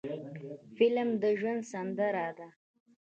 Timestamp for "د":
1.21-1.23